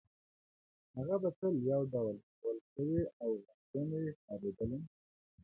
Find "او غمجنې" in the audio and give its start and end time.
3.23-4.11